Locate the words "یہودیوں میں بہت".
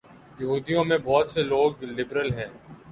0.39-1.31